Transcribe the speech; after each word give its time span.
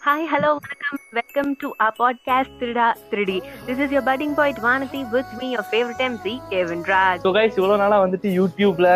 Hi, 0.00 0.20
hello, 0.26 0.50
welcome, 0.58 0.98
welcome 1.12 1.50
to 1.56 1.68
our 1.78 1.92
podcast 1.92 2.50
Trida 2.58 2.86
3D. 3.10 3.32
This 3.66 3.78
is 3.78 3.90
your 3.90 4.02
budding 4.02 4.34
poet 4.34 4.56
Vanati 4.56 5.00
with 5.12 5.30
me, 5.38 5.52
your 5.52 5.64
favorite 5.64 6.00
MC, 6.02 6.24
Kevin 6.50 6.80
Raj. 6.90 7.16
So 7.24 7.30
guys 7.36 7.56
இவ்வளோ 7.58 7.76
நாளாக 7.82 8.00
வந்துட்டு 8.04 8.28
யூடியூப்ல 8.38 8.88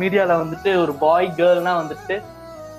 மீடியால 0.00 0.36
வந்துட்டு 0.42 0.72
ஒரு 0.82 0.92
பாய் 1.02 1.28
கேர்ள்னா 1.40 1.72
வந்துட்டு 1.80 2.16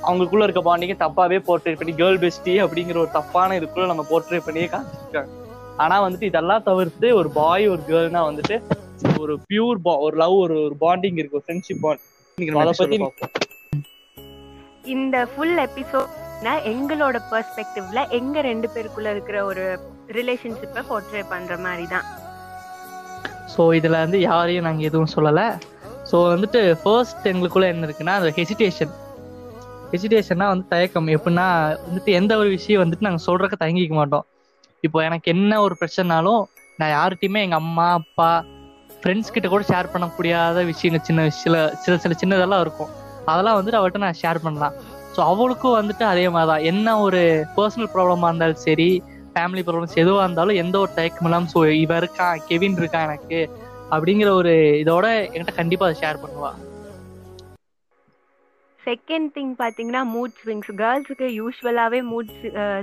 அவங்களுக்குள்ள 0.04 0.48
இருக்க 0.48 0.64
பாண்டிங்க 0.70 0.96
தப்பாவே 1.04 1.40
போர்ட்ரேட் 1.50 1.80
பண்ணி 1.82 1.96
கேர்ள் 2.02 2.22
பெஸ்டி 2.24 2.56
அப்படிங்கிற 2.66 3.00
ஒரு 3.04 3.12
தப்பான 3.18 3.58
இதுக்குள்ள 3.60 3.88
நம்ம 3.92 4.06
போர்ட்ரேட் 4.12 4.48
பண்ணியே 4.48 4.70
காமிச்சிருக்காங்க 4.74 5.32
ஆனா 5.84 5.98
வந்துட்டு 6.06 6.30
இதெல்லாம் 6.32 6.66
தவிர்த்து 6.70 7.10
ஒரு 7.20 7.32
பாய் 7.40 7.66
ஒரு 7.74 7.84
கேர்ள்னா 7.92 8.24
வந்துட்டு 8.30 8.58
ஒரு 9.22 9.36
பியூர் 9.50 9.80
ஒரு 10.08 10.18
லவ் 10.24 10.38
ஒரு 10.46 10.58
ஒரு 10.68 10.78
பாண்டிங் 10.86 11.20
இருக்கு 11.22 11.40
ஒரு 11.40 11.48
ஃப்ரெண்ட்ஷிப் 11.48 11.84
பாண்ட் 11.86 12.04
அதை 12.64 12.74
பத்தி 12.82 13.00
இந்த 14.94 15.18
ஃபுல் 15.32 15.58
நான் 16.46 16.66
எங்களோட 16.72 17.18
பெர்ஸ்பெக்டிவ்ல 17.32 18.00
எங்க 18.20 18.42
ரெண்டு 18.50 18.68
பேருக்குள்ள 18.74 19.10
இருக்கிற 19.16 19.38
ஒரு 19.50 19.66
ரிலேஷன்ஷிப்பை 20.18 20.82
போர்ட்ரே 20.90 21.22
பண்ற 21.32 21.56
மாதிரி 21.66 21.86
தான் 21.94 22.08
ஸோ 23.54 23.62
இதுல 23.80 23.98
வந்து 24.06 24.18
யாரையும் 24.30 24.66
நாங்கள் 24.68 24.88
எதுவும் 24.90 25.14
சொல்லலை. 25.14 25.46
ஸோ 26.10 26.18
வந்துட்டு 26.34 26.60
ஃபர்ஸ்ட் 26.82 27.26
எங்களுக்குள்ள 27.32 27.68
என்ன 27.74 27.88
இருக்குன்னா 27.88 28.14
அந்த 28.20 28.30
ஹெசிடேஷன் 28.38 28.94
ஹெசிடேஷன்னா 29.92 30.46
வந்து 30.52 30.66
தயக்கம். 30.74 31.10
எப்படின்னா 31.16 31.48
வந்துட்டு 31.88 32.12
எந்த 32.20 32.34
ஒரு 32.42 32.50
விஷயம் 32.58 32.82
வந்துட்டு 32.84 33.08
நாங்கள் 33.08 33.26
சொல்றதுக்கு 33.28 33.62
தயங்கிக்க 33.64 33.96
மாட்டோம். 34.00 34.26
இப்போ 34.88 35.00
எனக்கு 35.08 35.28
என்ன 35.36 35.60
ஒரு 35.66 35.76
பிரச்சனைனாலும் 35.82 36.42
நான் 36.80 36.94
யார்கிட்டயுமே 36.98 37.42
எங்கள் 37.48 37.62
அம்மா 37.64 37.88
அப்பா 38.00 38.30
ஃப்ரெண்ட்ஸ் 39.02 39.34
கிட்ட 39.36 39.48
கூட 39.54 39.64
ஷேர் 39.72 39.92
பண்ண 39.94 40.06
முடியாத 40.18 40.64
விஷயங்கள் 40.72 41.06
சின்ன 41.10 41.28
சில 41.44 41.56
சில 41.84 41.94
சில 42.06 42.16
சின்னதெல்லாம் 42.22 42.64
இருக்கும். 42.66 42.92
அதெல்லாம் 43.32 43.58
வந்துட்டு 43.60 43.80
அவர்கிட்ட 43.80 44.06
நான் 44.06 44.20
ஷேர் 44.24 44.44
பண்ணலாம். 44.46 44.76
ஸோ 45.16 45.20
அவளுக்கும் 45.24 45.78
வந்துட்டு 45.78 46.04
அதே 46.04 46.28
மாதிரி 46.28 46.50
தான் 46.52 46.64
என்ன 46.64 47.00
ஒரு 47.00 47.22
பர்சனல் 47.58 47.92
ப்ராப்ளமா 47.96 48.28
இருந்தாலும் 48.28 48.62
சரி 48.62 48.90
ஃபேமிலி 49.36 49.62
ப்ராப்ளம்ஸ் 49.62 49.98
எதுவாக 49.98 50.24
இருந்தாலும் 50.24 50.56
எந்த 50.56 50.80
ஒரு 50.80 50.92
தயக்கம் 50.96 51.28
இல்லாமல் 51.28 51.50
ஸோ 51.50 51.62
இவன் 51.76 51.98
இருக்கான் 51.98 52.42
கெவின் 52.48 52.78
இருக்கான் 52.78 53.08
எனக்கு? 53.08 53.40
அப்படிங்கிற 53.92 54.30
ஒரு 54.32 54.54
இதோட 54.84 55.06
என்கிட்ட 55.26 55.56
கண்டிப்பாக 55.56 55.90
அதை 55.90 56.02
ஷேர் 56.02 56.22
பண்ணுவா. 56.22 56.52
செகண்ட் 58.86 59.30
திங் 59.36 59.52
பார்த்தீங்கன்னா 59.62 60.02
மூட் 60.14 60.38
ஸ்விங்ஸ் 60.42 60.72
கேர்ள்ஸுக்கு 60.82 61.28
யூஸ்வலாகவே 61.40 62.00
மூட் 62.12 62.32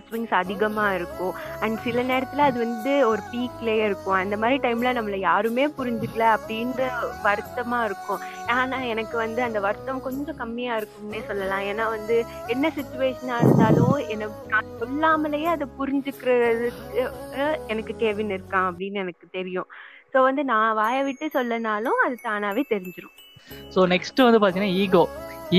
ஸ்விங்ஸ் 0.06 0.34
அதிகமாக 0.40 0.96
இருக்கும். 0.98 1.34
அண்ட் 1.64 1.76
சில 1.86 2.02
நேரத்தில் 2.10 2.44
அது 2.48 2.58
வந்து 2.66 2.92
ஒரு 3.10 3.22
பீக்லேயே 3.32 3.84
இருக்கும். 3.88 4.18
அந்த 4.22 4.36
மாதிரி 4.42 4.58
டைமில் 4.66 4.96
நம்மளை 4.98 5.18
யாருமே 5.30 5.64
புரிஞ்சுக்கல 5.78 6.26
அப்படின்ற 6.36 6.88
வருத்தமாக 7.26 7.88
இருக்கும். 7.90 8.22
ஆனால் 8.56 8.88
எனக்கு 8.92 9.16
வந்து 9.24 9.40
அந்த 9.48 9.58
வருத்தம் 9.66 10.04
கொஞ்சம் 10.06 10.40
கம்மியாக 10.42 10.80
இருக்கும்னே 10.80 11.22
சொல்லலாம். 11.30 11.66
ஏன்னா 11.72 11.86
வந்து 11.96 12.18
என்ன 12.54 12.72
சுச்சுவேஷனாக 12.78 13.44
இருந்தாலும் 13.44 13.98
எனக்கு 14.14 14.50
நான் 14.54 14.74
சொல்லாமலேயே 14.82 15.50
அதை 15.56 15.68
புரிஞ்சுக்கிறதுக்கு 15.80 17.04
எனக்கு 17.74 17.94
கேவின் 18.02 18.34
இருக்கான் 18.38 18.68
அப்படின்னு 18.70 19.04
எனக்கு 19.06 19.26
தெரியும். 19.38 19.70
ஸோ 20.12 20.18
வந்து 20.26 20.42
நான் 20.50 20.76
வாயை 20.82 21.00
விட்டு 21.06 21.26
சொல்லனாலும் 21.34 21.98
அது 22.04 22.14
தானாகவே 22.28 22.62
தெரிஞ்சிடும் 22.74 23.16
ஸோ 23.74 23.80
நெக்ஸ்ட் 23.92 24.22
வந்து 24.26 24.38
பார்த்தீங்கன்னா 24.40 24.76
ஈகோ 24.84 25.02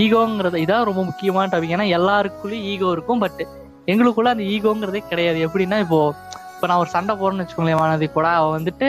ஈகோங்கிறது 0.01 0.57
இதான் 0.63 0.87
ரொம்ப 0.89 1.03
முக்கியமான 1.09 1.45
டாபிக் 1.53 1.75
ஏன்னா 1.75 1.87
எல்லாருக்குள்ளேயும் 1.97 2.65
ஈகோ 2.71 2.89
இருக்கும் 2.95 3.21
பட் 3.23 3.41
எங்களுக்குள்ள 3.91 4.29
அந்த 4.35 4.45
ஈகோங்கிறதே 4.55 5.01
கிடையாது. 5.11 5.39
எப்படின்னா 5.47 5.77
இப்போ 5.85 5.99
இப்போ 6.55 6.67
நான் 6.69 6.81
ஒரு 6.83 6.91
சண்டை 6.95 7.13
போறேன்னு 7.19 7.43
வச்சுக்கோங்களேன் 7.43 7.79
வானதி 7.81 8.07
கூட. 8.17 8.27
அவன் 8.39 8.55
வந்துட்டு 8.57 8.87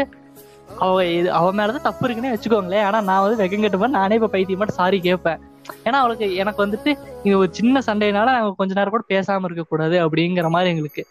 அவ 0.84 1.04
இது 1.18 1.28
அவன் 1.38 1.56
மேலதான் 1.60 1.86
தப்பு 1.86 2.04
இருக்குன்னே 2.06 2.32
வச்சுக்கோங்களேன். 2.34 2.84
ஆனா 2.88 2.98
நான் 3.08 3.22
வந்து 3.24 3.38
வெக்கங்கட்டு 3.42 3.80
மாதிரி 3.82 3.96
நானே 4.00 4.16
இப்போ 4.18 4.28
பைத்தியம் 4.34 4.60
மட்டும் 4.62 4.78
சாரி 4.80 4.98
கேட்பேன். 5.06 5.40
ஏன்னா 5.86 5.98
அவளுக்கு 6.02 6.26
எனக்கு 6.42 6.60
வந்துட்டு 6.64 6.90
இது 7.26 7.34
ஒரு 7.40 7.50
சின்ன 7.58 7.82
சண்டையினால 7.88 8.32
நாங்கள் 8.36 8.58
கொஞ்ச 8.60 8.72
நேரம் 8.78 8.94
கூட 8.96 9.04
பேசாம 9.14 9.48
இருக்கக்கூடாது 9.48 9.96
அப்படிங்கிற 10.04 10.48
மாதிரி 10.56 10.72
எங்களுக்கு. 10.74 11.02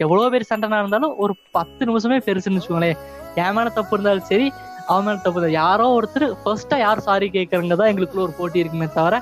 எவ்வளோ 0.00 0.28
பேர் 0.32 0.50
சண்டைனா 0.52 0.78
இருந்தாலும் 0.82 1.14
ஒரு 1.24 1.34
பத்து 1.56 1.82
நிமிஷமே 1.88 2.18
பெருசுன்னு 2.28 2.58
வச்சுக்கோங்களேன். 2.58 2.98
என் 3.42 3.56
மேல 3.56 3.68
தப்பு 3.78 3.94
இருந்தாலும் 3.96 4.28
சரி 4.30 4.46
அவன் 4.90 5.06
மேல 5.06 5.16
தப்பு 5.24 5.38
இருந்தாலும் 5.38 5.60
யாரோ 5.62 5.86
ஒருத்தர் 5.98 6.26
ஃபர்ஸ்டா 6.42 6.76
யார் 6.86 7.06
சாரி 7.08 7.28
கேட்கறங்க 7.36 7.76
தான் 7.80 7.90
எங்களுக்குள்ள 7.92 8.26
ஒரு 8.26 8.34
போட்டி 8.40 8.62
இருக்குமே 8.62 8.88
தவிர 8.98 9.16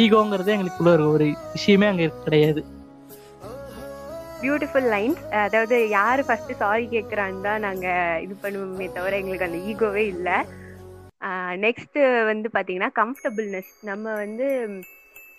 ஈகோங்கிறதே 0.00 0.54
எங்களுக்குள்ள 0.54 0.90
ஒரு 0.96 1.04
ஒரு 1.12 1.26
விஷயமே 1.54 1.86
அங்க 1.90 2.06
கிடையாது. 2.24 2.60
பியூட்டிஃபுல் 4.42 4.88
லைன்ஸ் 4.94 5.22
அதாவது 5.46 5.76
யார் 5.98 6.20
ஃபர்ஸ்ட் 6.26 6.52
சாரி 6.62 6.84
கேட்குறான்னு 6.94 7.40
தான் 7.46 7.64
நாங்கள் 7.66 8.20
இது 8.24 8.34
பண்ணுவோமே 8.42 8.86
தவிர 8.96 9.18
எங்களுக்கு 9.20 9.48
அந்த 9.48 9.60
ஈகோவே 9.70 10.04
இல்லை. 10.14 10.36
நெக்ஸ்ட் 11.64 11.98
வந்து 12.30 12.48
பார்த்தீங்கன்னா 12.56 12.90
கம்ஃபர்டபுள்னஸ் 13.00 13.72
நம்ம 13.90 14.14
வந்து 14.22 14.46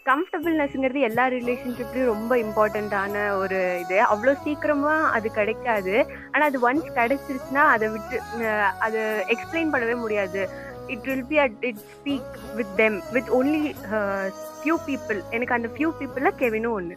கம்ஃபர்டபுள்னஸ்ங்கிறது 0.09 0.99
எல்லா 1.07 1.23
ரிலேஷன்ஷிப்லையும் 1.35 2.11
ரொம்ப 2.13 2.33
இம்பார்ட்டண்ட்டான 2.43 3.15
ஒரு 3.41 3.59
இது. 3.83 3.97
அவ்வளோ 4.11 4.33
சீக்கிரமாக 4.45 5.11
அது 5.17 5.27
கிடைக்காது. 5.39 5.95
ஆனால் 6.31 6.47
அது 6.49 6.59
ஒன்ஸ் 6.67 6.89
கிடைச்சிருச்சுன்னா 6.99 7.65
அதை 7.75 7.87
விட்டு 7.93 8.17
அது 8.37 8.49
அதை 8.87 9.01
எக்ஸ்பிளைன் 9.35 9.73
பண்ணவே 9.73 9.95
முடியாது. 10.03 10.41
it 10.88 11.04
will 11.04 11.26
be 11.26 11.38
at 11.38 11.58
it 11.60 11.82
speak 11.92 12.34
with 12.54 12.72
them 12.76 12.96
with 13.12 13.30
only 13.30 13.62
few 14.58 14.76
people 14.86 15.20
எனக்கு 15.30 15.54
அந்த 15.54 15.68
ஃபியூ 15.68 15.90
பீப்புளில் 16.00 16.38
கெவினும் 16.38 16.72
ஒன்று 16.72 16.96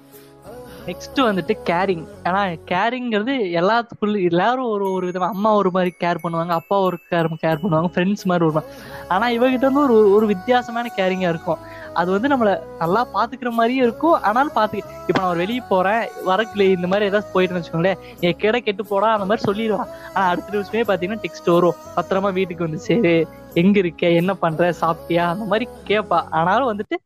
நெக்ஸ்ட் 0.86 1.18
வந்துட்டு 1.22 1.54
கேரிங் 1.66 2.04
ஏன்னா 2.24 2.40
கேரிங்கிறது 2.70 3.34
எல்லாத்துக்குள்ள 3.60 4.22
எல்லாரும் 4.30 4.66
ஒரு 4.66 4.86
ஒரு 4.92 5.04
விதமா 5.10 5.28
அம்மா 5.28 5.50
ஒரு 5.54 5.70
மாதிரி 5.70 5.90
கேர் 6.00 6.22
பண்ணுவாங்க 6.22 6.52
அப்பா 6.52 6.76
ஒரு 6.78 6.96
கேர் 7.10 7.28
கேர் 7.42 7.62
பண்ணுவாங்க 7.62 7.90
ஃப்ரெண்ட்ஸ் 7.94 8.24
மாதிரி 8.24 8.46
ஒரு 8.46 8.56
ஆனால் 8.56 8.70
ஆனா 9.08 9.26
இவகிட்ட 9.28 9.68
வந்து 9.70 9.84
ஒரு 9.88 9.96
ஒரு 10.14 10.26
வித்தியாசமான 10.26 10.90
கேரிங்கா 10.96 11.28
இருக்கும். 11.28 11.60
அது 11.94 12.10
வந்து 12.10 12.28
நம்மளை 12.28 12.52
நல்லா 12.78 13.06
பாத்துக்கிற 13.14 13.50
மாதிரியும் 13.50 13.84
இருக்கும். 13.84 14.16
ஆனாலும் 14.22 14.52
பாத்து 14.52 14.76
இப்ப 15.08 15.18
நான் 15.18 15.30
ஒரு 15.30 15.38
வெளியே 15.38 15.62
போறேன் 15.68 16.02
வரக்குல 16.26 16.66
இந்த 16.76 16.86
மாதிரி 16.86 17.08
ஏதாவது 17.10 17.32
போயிட்டு 17.32 17.56
வச்சுக்கோங்களேன் 17.56 18.00
என் 18.20 18.36
கிட 18.36 18.60
கெட்டு 18.60 18.84
போடா 18.86 19.12
அந்த 19.12 19.26
மாதிரி 19.26 19.46
சொல்லிடுவான். 19.48 19.90
ஆனா 20.14 20.26
அடுத்த 20.28 20.56
நிமிஷமே 20.56 20.84
பாத்தீங்கன்னா 20.90 21.22
டெக்ஸ்ட் 21.24 21.52
வரும். 21.52 21.78
பத்திரமா 21.96 22.32
வீட்டுக்கு 22.32 22.66
வந்து 22.66 22.80
சரி. 22.88 23.14
எங்க 23.54 23.78
இருக்க? 23.78 24.04
என்ன 24.20 24.32
பண்ற? 24.34 24.72
சாப்பிட்டியா? 24.80 25.24
அந்த 25.34 25.44
மாதிரி 25.44 25.66
கேட்பா 25.90 26.18
ஆனாலும் 26.30 26.70
வந்துட்டு 26.72 26.96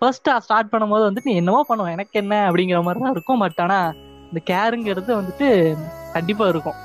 ஃபர்ஸ்ட் 0.00 0.28
ஸ்டார்ட் 0.46 0.72
பண்ணும்போது 0.72 1.06
வந்துட்டு 1.06 1.30
நீ 1.30 1.36
என்னவோ 1.42 1.60
பண்ணுவோம் 1.68 1.94
எனக்கு 1.96 2.20
என்ன 2.22 2.34
அப்படிங்கிற 2.48 2.80
மாதிரி 2.86 3.02
தான் 3.04 3.16
இருக்கும். 3.16 3.42
பட் 3.44 3.60
ஆனா 3.64 3.78
இந்த 4.30 4.40
கேருங்கிறது 4.50 5.10
வந்துட்டு 5.20 5.48
கண்டிப்பா 6.16 6.46
இருக்கும். 6.52 6.78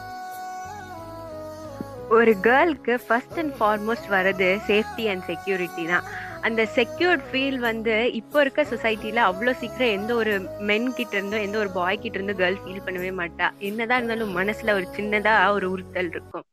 ஒரு 2.18 2.32
கேர்ளுக்கு 2.48 2.94
ஃபர்ஸ்ட் 3.06 3.38
அண்ட் 3.42 3.54
ஃபார்மோஸ்ட் 3.60 4.10
வர்றது 4.16 4.48
சேஃப்டி 4.70 5.06
அண்ட் 5.12 5.26
செக்யூரிட்டி 5.30 5.84
தான். 5.92 6.08
அந்த 6.48 6.62
செக்யூர்ட் 6.78 7.24
ஃபீல் 7.28 7.60
வந்து 7.68 7.94
இப்போ 8.20 8.38
இருக்க 8.44 8.62
சொசைட்டியில் 8.72 9.22
அவ்வளோ 9.28 9.52
சீக்கிரம் 9.62 9.94
எந்த 9.98 10.12
ஒரு 10.22 10.34
மென் 10.70 10.90
கிட்ட 10.98 11.14
இருந்தோ 11.18 11.38
எந்த 11.46 11.58
ஒரு 11.64 11.70
பாய் 11.78 12.02
கிட்ட 12.04 12.18
இருந்தோ 12.20 12.36
கேர்ள் 12.42 12.60
ஃபீல் 12.64 12.84
பண்ணவே 12.88 13.12
மாட்டா. 13.22 13.48
என்னதான் 13.70 14.00
இருந்தாலும் 14.02 14.36
மனசுல 14.40 14.76
ஒரு 14.80 14.88
சின்னதா 14.98 15.36
ஒரு 15.58 15.68
உறுத்தல் 15.76 16.12
இருக்கும். 16.16 16.46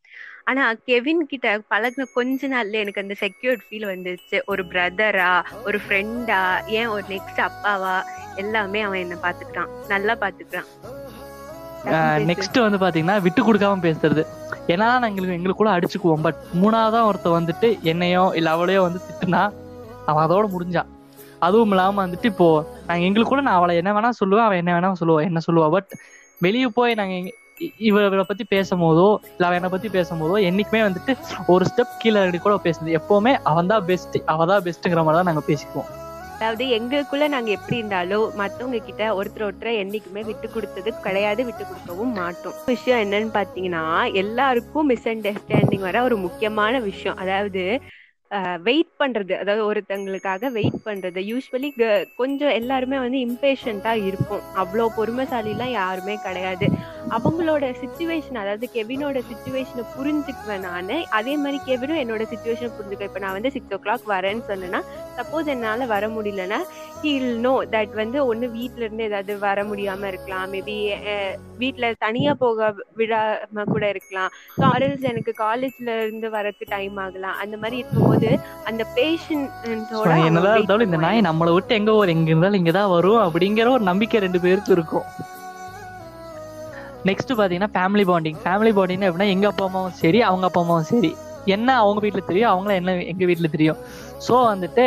ஆனா 0.50 0.62
கெவின் 0.88 1.22
கிட்ட 1.32 1.48
பழகுன 1.72 2.06
கொஞ்ச 2.16 2.48
நாள்ல 2.52 2.80
எனக்கு 2.84 3.02
அந்த 3.02 3.14
செக்யூர்ட் 3.22 3.62
ஃபீல் 3.66 3.86
வந்துருச்சு. 3.92 4.38
ஒரு 4.52 4.62
பிரதரா 4.70 5.32
ஒரு 5.68 5.78
ஃப்ரெண்டா 5.84 6.40
ஏன் 6.78 6.90
ஒரு 6.94 7.04
நெக்ஸ்ட் 7.12 7.40
அப்பாவா 7.48 7.96
எல்லாமே 8.42 8.80
அவன் 8.86 9.02
என்ன 9.04 9.16
பாத்துக்கிறான். 9.26 9.70
நல்லா 9.92 10.14
பாத்துக்கிறான். 10.22 10.70
நெக்ஸ்ட் 12.30 12.58
வந்து 12.64 12.78
பாத்தீங்கன்னா 12.82 13.16
விட்டு 13.26 13.42
கொடுக்காம 13.44 13.82
பேசுறது. 13.86 14.22
ஏன்னா 14.72 14.86
நாங்க 15.02 15.10
எங்களுக்கு 15.10 15.36
எங்களுக்குள்ள 15.38 15.70
அடிச்சுக்குவோம். 15.76 16.24
பட் 16.26 16.40
மூணாவதா 16.62 17.00
ஒருத்த 17.10 17.28
வந்துட்டு 17.38 17.68
என்னையோ 17.92 18.24
இல்ல 18.38 18.48
அவளையோ 18.56 18.80
வந்து 18.86 19.00
திட்டுனா 19.08 19.42
அவன் 20.08 20.24
அதோட 20.26 20.46
முடிஞ்சான். 20.54 20.90
அதுவும் 21.46 21.72
இல்லாம 21.74 22.00
வந்துட்டு 22.06 22.28
இப்போ 22.32 22.48
நாங்க 22.88 23.02
எங்களுக்குள்ள 23.08 23.42
நான் 23.46 23.58
அவளை 23.58 23.74
என்ன 23.80 23.90
வேணா 23.96 24.10
சொல்லுவேன் 24.22 24.46
அவன் 24.46 24.60
என்ன 24.62 24.72
வேணா 24.76 24.90
சொல்லுவா 25.02 25.20
என்ன 25.28 25.42
சொல்லுவா. 25.46 25.68
பட் 25.76 25.92
வெளியே 26.46 26.68
போய் 26.78 26.98
நாங்க 27.00 27.14
எங்க- 27.60 27.74
இவ 27.78 28.06
இவளை 28.06 28.24
பத்தி 28.24 28.44
பேசும்போதோ 28.50 29.06
இல்ல 29.30 29.46
அவ 29.46 29.54
என்னை 29.54 29.68
பத்தி 29.68 29.88
பேசும்போதோ 29.88 30.36
என்னைக்குமே 30.44 30.80
வந்துட்டு 30.82 31.12
ஒரு 31.46 31.64
ஸ்டெப் 31.64 31.96
கீழே 31.98 32.20
இறங்கி 32.20 32.38
கூட 32.38 32.54
பேசுது 32.64 32.98
எப்பவுமே 32.98 33.38
அவன் 33.42 33.66
தான் 33.66 33.84
பெஸ்ட் 33.84 34.16
அவ 34.26 34.46
தான் 34.46 34.62
பெஸ்ட்ங்கிற 34.62 35.04
மாதிரி 35.04 35.18
தான் 35.18 35.24
நாங்க 35.24 35.42
பேசிக்குவோம். 35.46 35.90
அதாவது 36.34 36.64
எங்களுக்குள்ள 36.68 37.28
நாங்க 37.28 37.50
எப்படி 37.50 37.76
இருந்தாலும் 37.76 38.36
மத்தவங்க 38.36 38.78
கிட்ட 38.78 39.14
ஒருத்தர் 39.14 39.46
ஒருத்தரை 39.46 39.72
என்னைக்குமே 39.80 40.24
விட்டு 40.24 40.50
கொடுத்தது 40.50 40.98
கிடையாது 41.02 41.44
விட்டு 41.44 41.64
கொடுக்கவும் 41.66 42.12
மாட்டோம். 42.12 42.54
விஷயம் 42.66 43.00
என்னன்னு 43.00 43.30
பாத்தீங்கன்னா 43.34 43.82
எல்லாருக்கும் 44.14 44.86
மிஸ் 44.86 45.08
அண்டர்ஸ்டாண்டிங் 45.08 45.78
வர 45.78 46.02
ஒரு 46.02 46.16
முக்கியமான 46.16 46.78
விஷயம். 46.80 47.16
அதாவது 47.16 47.64
வெயிட் 48.66 48.92
பண்றது. 49.00 49.32
அதாவது 49.42 49.62
ஒருத்தங்களுக்காக 49.70 50.50
வெயிட் 50.56 50.80
பண்றது. 50.88 51.20
யூஸ்வலி 51.30 51.70
கொஞ்சம் 52.20 52.54
எல்லாருமே 52.60 52.98
வந்து 53.04 53.18
இம்பேஷண்டா 53.26 53.92
இருப்போம் 54.08 54.44
அவ்வளோ 54.62 54.86
பொறுமைசாலிலாம் 54.98 55.74
யாருமே 55.80 56.14
கிடையாது. 56.26 56.68
அவங்களோட 57.16 57.64
சுச்சுவேஷன் 57.82 58.40
அதாவது 58.42 58.66
கெவினோட 58.74 59.18
சுச்சுவேஷனை 59.30 59.84
புரிஞ்சுக்குவேன் 59.96 60.64
நான். 60.68 60.92
அதே 61.18 61.34
மாதிரி 61.44 61.60
கெவினும் 61.68 62.00
என்னோட 62.02 62.24
சுச்சுவேஷனை 62.32 62.70
புரிஞ்சுக்க 62.78 63.10
இப்போ 63.10 63.22
நான் 63.24 63.36
வந்து 63.38 63.52
சிக்ஸ் 63.56 63.74
ஓ 63.76 63.80
கிளாக் 63.86 64.06
வரேன்னு 64.14 64.44
சொன்னேன்னா 64.50 64.82
சப்போஸ் 65.20 65.50
என்னால் 65.54 65.90
வர 65.94 66.04
முடியலன்னா 66.16 66.60
ஹீல் 67.02 67.30
நோ 67.44 67.52
தட் 67.74 67.94
வந்து 68.00 68.18
ஒன்று 68.30 68.46
வீட்ல 68.56 68.82
இருந்து 68.86 69.06
ஏதாவது 69.08 69.32
வர 69.44 69.58
முடியாம 69.68 70.08
இருக்கலாம். 70.12 70.46
மேபி 70.52 70.74
வீட்டில் 71.60 71.98
தனியாக 72.04 72.36
போக 72.42 72.68
விடாம 72.98 73.64
கூட 73.72 73.84
இருக்கலாம். 73.92 74.30
ஸோ 74.58 74.64
அரல்ஸ் 74.76 75.06
எனக்கு 75.12 75.32
காலேஜ்ல 75.44 75.96
இருந்து 76.02 76.30
வரக்கு 76.36 76.66
டைம் 76.74 76.98
ஆகலாம். 77.04 77.38
அந்த 77.44 77.56
மாதிரி 77.62 77.78
இருக்கும்போது 77.82 78.30
அந்த 78.70 78.84
பேஷண்டோட 78.98 80.12
என்னதான் 80.28 80.58
இருந்தாலும் 80.58 80.88
இந்த 80.88 81.00
நாய் 81.06 81.26
நம்மளை 81.28 81.52
விட்டு 81.56 81.78
எங்க 81.80 81.94
ஒரு 82.02 82.12
எங்க 82.16 82.30
இருந்தாலும் 82.32 82.60
இங்கதான் 82.60 82.94
வரும் 82.96 83.22
அப்படிங்கிற 83.26 83.70
ஒரு 83.78 83.84
நம்பிக்கை 83.90 84.20
ரெண்டு 84.26 84.42
பேருக்கு 84.46 84.74
இருக்கும். 84.78 85.06
நெக்ஸ்ட் 87.08 87.30
பாத்தீங்கன்னா 87.38 87.72
ஃபேமிலி 87.76 88.04
பாண்டிங் 88.08 88.38
ஃபேமிலி 88.44 88.72
பாண்டிங் 88.78 89.04
எப்படின்னா 89.08 89.32
எங்க 89.34 89.46
அப்பா 89.50 89.66
அம்மாவும் 89.68 89.98
சரி 90.02 90.18
அவங்க 90.28 90.46
அப்பா 90.48 90.62
அம்மாவும் 90.64 90.90
சரி. 90.92 91.12
என்ன 91.46 91.68
அவங்க 91.76 92.00
வீட்டுல 92.00 92.22
தெரியும் 92.24 92.50
அவங்கள 92.50 92.72
என்ன 92.74 92.94
எங்க 93.12 93.24
வீட்டுல 93.26 93.50
தெரியும். 93.50 93.80
ஸோ 94.26 94.34
வந்துட்டு 94.46 94.84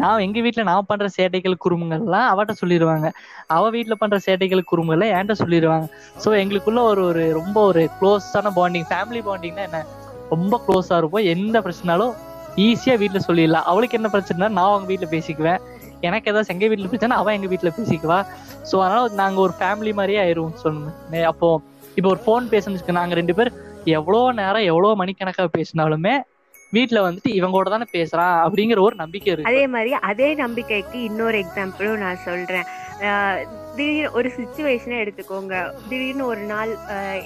நான் 0.00 0.20
எங்க 0.20 0.40
வீட்டுல 0.40 0.62
நான் 0.62 0.88
பண்ற 0.88 1.06
சேட்டைகள் 1.16 1.62
குறும்புகள்லாம் 1.64 2.28
அவட்ட 2.32 2.52
சொல்லிடுவாங்க 2.60 3.06
அவ 3.48 3.64
வீட்டுல 3.70 3.94
பண்ற 3.94 4.16
சேட்டைகள் 4.26 4.68
குறும்புகளை 4.70 5.06
என்கிட்ட 5.10 5.34
சொல்லிடுவாங்க 5.42 5.86
ஸோ 6.24 6.30
எங்களுக்குள்ள 6.42 6.82
ஒரு 6.90 7.02
ஒரு 7.04 7.24
ரொம்ப 7.40 7.60
ஒரு 7.70 7.82
க்ளோஸான 7.98 8.52
பாண்டிங் 8.56 8.88
ஃபேமிலி 8.90 9.22
பாண்டிங்னா 9.22 9.64
என்ன? 9.68 9.80
ரொம்ப 10.30 10.54
க்ளோஸா 10.66 10.96
இருப்போம். 10.98 11.26
எந்த 11.34 11.56
பிரச்சனாலும் 11.64 12.12
ஈஸியா 12.58 12.94
வீட்டுல 13.02 13.20
சொல்லிடலாம். 13.26 13.66
அவளுக்கு 13.66 13.98
என்ன 13.98 14.08
பிரச்சனை 14.10 14.48
நான் 14.50 14.68
அவங்க 14.68 14.88
வீட்டுல 14.90 15.08
பேசிக்குவேன். 15.12 15.60
எனக்கு 16.02 16.30
ஏதாவது 16.30 16.52
எங்க 16.54 16.66
வீட்டுல 16.66 16.88
பிரச்சனை 16.92 17.16
அவன் 17.16 17.36
எங்க 17.38 17.48
வீட்டுல 17.52 17.70
பேசிக்குவா. 17.76 18.18
ஸோ 18.70 18.76
அதனால 18.84 19.08
நாங்க 19.20 19.38
ஒரு 19.40 19.54
ஃபேமிலி 19.58 19.92
மாதிரியே 19.94 20.20
ஆயிரும் 20.24 20.54
சொன்னேன் 20.62 20.94
அப்போ 21.32 21.48
இப்போ 21.96 22.08
ஒரு 22.10 22.20
ஃபோன் 22.24 22.44
பேசணும்னு 22.52 22.98
நாங்க 22.98 23.14
ரெண்டு 23.14 23.34
பேர் 23.34 23.50
எவ்வளோ 23.84 24.32
நேரம் 24.32 24.62
எவ்வளோ 24.62 24.94
மணிக்கணக்காக 24.94 25.48
பேசினாலுமே 25.58 26.20
வீட்ல 26.70 27.10
வந்துட்டு 27.10 27.28
இவங்க 27.28 27.56
கூட 27.56 27.70
தானே 27.70 27.84
பேசுறான் 27.92 28.48
அப்படிங்கிற 28.48 28.80
ஒரு 28.80 28.96
நம்பிக்கை 28.96 29.32
இருக்கு. 29.32 29.52
அதே 29.52 29.66
மாதிரி 29.66 29.92
அதே 29.92 30.34
நம்பிக்கைக்கு 30.34 31.02
இன்னொரு 31.02 31.38
எக்ஸாம்பிளும் 31.38 31.98
நான் 31.98 32.16
சொல்றேன். 32.16 32.64
திடீர்னு 33.76 34.12
ஒரு 34.12 34.28
சுச்சுவேஷனை 34.36 34.96
எடுத்துக்கோங்க. 35.02 35.54
திடீர்னு 35.88 36.24
ஒரு 36.26 36.40
நாள் 36.40 36.70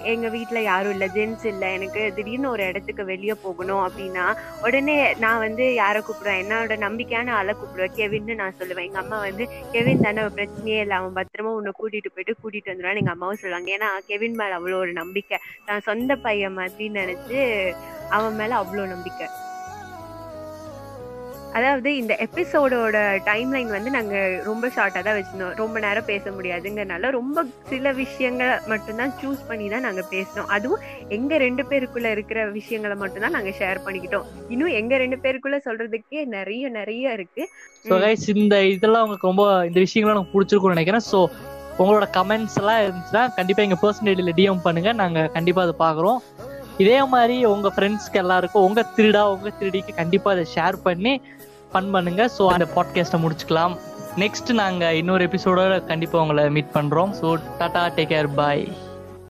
எங்கள் 0.03 0.31
எங்க 0.31 0.61
யாரும் 0.61 0.91
இல்ல 0.91 1.07
ஜென்ஸ் 1.07 1.45
இல்ல 1.47 1.71
எனக்கு 1.71 2.13
திடீர்னு 2.17 2.51
ஒரு 2.51 2.67
இடத்துக்கு 2.67 3.05
வெளியே 3.05 3.35
போகணும் 3.43 3.83
அப்படின்னா 3.87 4.27
உடனே 4.63 5.15
நான் 5.15 5.39
வந்து 5.39 5.75
யாரை 5.75 6.03
கூப்பிடுவேன்? 6.03 6.41
என்னோட 6.45 6.77
நம்பிக்கையான 6.87 7.33
ஆளை 7.33 7.55
கூப்பிடுவேன். 7.55 7.97
கெவின்னு 7.97 8.35
நான் 8.35 8.59
சொல்லுவேன். 8.59 8.89
எங்க 8.91 8.99
அம்மா 8.99 9.19
வந்து 9.21 9.49
கெவின் 9.73 10.01
தானே 10.01 10.23
பிரச்சனையே 10.39 10.79
இல்லை. 10.85 10.97
அவன் 10.97 11.17
பத்திரமா 11.19 11.53
உன்னை 11.59 11.73
கூட்டிட்டு 11.81 12.13
போயிட்டு 12.15 12.37
கூட்டிட்டு 12.43 12.73
வந்துடுவான்னு 12.73 13.03
எங்க 13.05 13.11
அம்மாவும் 13.11 13.37
சொல்லுவாங்க. 13.37 13.71
ஏன்னா 13.79 13.91
கெவின் 14.07 14.35
மேல 14.35 14.59
அவ்வளோ 14.59 14.79
ஒரு 14.79 14.93
நம்பிக்கை. 14.93 15.39
நான் 15.67 15.81
சொந்த 15.81 16.17
பையன் 16.17 16.53
மாதிரி 16.53 16.89
நினைச்சு 17.01 17.41
அவன் 18.09 18.35
மேல 18.35 18.55
அவ்வளோ 18.63 18.87
நம்பிக்கை. 18.95 19.29
அதாவது 21.57 21.91
இந்த 22.01 22.15
எபிசோடோட 22.25 22.97
டைம்லைன் 23.29 23.71
வந்து 23.75 23.91
நாங்க 23.97 24.17
ரொம்ப 24.49 24.67
ஷார்ட்டா 24.75 25.01
தான் 25.07 25.17
வச்சிருந்தோம். 25.19 25.55
ரொம்ப 25.63 25.77
நேரம் 25.85 26.09
பேச 26.11 26.25
முடியாதுங்கறனால 26.37 27.11
ரொம்ப 27.19 27.45
சில 27.71 27.93
விஷயங்களை 28.01 28.57
மட்டும்தான் 28.73 29.15
சூஸ் 29.21 29.43
பண்ணி 29.51 29.67
தான் 29.75 29.87
நாங்க 29.87 30.03
பேசினோம். 30.15 30.51
அதுவும் 30.57 30.85
எங்க 31.17 31.39
ரெண்டு 31.47 31.65
பேருக்குள்ள 31.71 32.11
இருக்கிற 32.17 32.41
விஷயங்களை 32.59 32.97
மட்டும்தான் 33.03 33.37
நாங்க 33.39 33.53
ஷேர் 33.61 33.85
பண்ணிக்கிட்டோம். 33.87 34.27
இன்னும் 34.55 34.77
எங்க 34.81 34.97
ரெண்டு 35.05 35.19
பேருக்குள்ள 35.25 35.59
சொல்றதுக்கே 35.69 36.25
நிறைய 36.37 36.69
நிறைய 36.79 37.13
இருக்கு. 37.19 37.45
இந்த 38.45 38.57
இதெல்லாம் 38.75 39.05
உங்களுக்கு 39.07 39.31
ரொம்ப 39.31 39.47
இந்த 39.71 39.79
விஷயங்கள்லாம் 39.87 40.19
எனக்கு 40.19 40.35
பிடிச்சிருக்கும்னு 40.35 40.79
நினைக்கிறேன். 40.79 41.07
ஸோ 41.13 41.21
உங்களோட 41.83 42.07
கமெண்ட்ஸ் 42.19 42.59
எல்லாம் 42.61 42.83
இருந்துச்சுன்னா 42.85 43.23
கண்டிப்பா 43.39 43.65
எங்க 43.67 43.79
பர்சனல் 43.83 44.11
ஐடியில் 44.13 44.37
டிஎம் 44.39 44.63
பண்ணுங்க. 44.67 44.93
நாங்க 45.03 45.23
கண்டிப்பா 45.39 45.63
அதை 45.67 45.75
பாக்குறோம் 45.87 46.21
இதே 46.79 47.05
மாதிரி 47.05 47.45
உங்க 47.45 47.69
ஃப்ரெண்ட்ஸ்க்கு 47.77 48.21
எல்லாருக்கும் 48.25 48.65
உங்க 48.65 48.87
திருடா 48.97 49.23
உங்க 49.35 49.51
திருடிக்கு 49.61 49.95
கண்டிப்பா 49.95 50.31
அதை 50.31 50.47
ஷேர் 50.55 50.77
பண்ணி 50.83 51.21
ஃபன் 51.73 51.91
பண்ணுங்க. 51.91 52.31
ஸோ 52.39 52.47
அந்த 52.47 52.67
பாட்காஸ்ட்டை 52.77 53.21
முடிச்சுக்கலாம். 53.25 53.77
நெக்ஸ்ட் 54.23 54.51
நாங்கள் 54.55 54.97
இன்னொரு 54.97 55.25
எபிசோட 55.25 55.85
கண்டிப்பாக 55.85 56.25
உங்களை 56.25 56.51
மீட் 56.51 56.75
பண்ணுறோம் 56.75 57.11
so 57.21 57.29
tata 57.59 57.83
take 57.97 58.13
care 58.13 58.29
bye 58.35 58.63